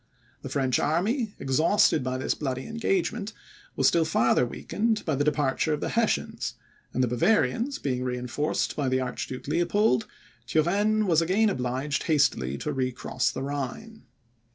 The 0.41 0.49
French 0.49 0.79
army, 0.79 1.35
exhausted 1.37 2.03
by 2.03 2.17
this 2.17 2.33
bloody 2.33 2.65
engagement, 2.65 3.33
was 3.75 3.87
still 3.87 4.03
farther 4.03 4.47
weakened 4.47 5.05
by 5.05 5.13
the 5.13 5.23
departure 5.23 5.73
of 5.73 5.79
the 5.79 5.89
Hessians, 5.89 6.55
and 6.91 7.03
the 7.03 7.07
Bavarians 7.07 7.77
being 7.77 8.03
reinforced 8.03 8.75
by 8.75 8.89
the 8.89 8.99
Archduke 8.99 9.47
Leopold, 9.47 10.07
Turenne 10.47 11.05
was 11.05 11.21
again 11.21 11.51
obliged 11.51 12.01
hastily 12.05 12.57
to 12.57 12.73
recross 12.73 13.29
the 13.29 13.43
Rhine. 13.43 14.01